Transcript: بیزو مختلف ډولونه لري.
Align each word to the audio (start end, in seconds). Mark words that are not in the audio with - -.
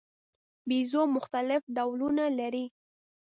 بیزو 0.67 1.01
مختلف 1.15 1.61
ډولونه 1.75 2.23
لري. 2.39 2.65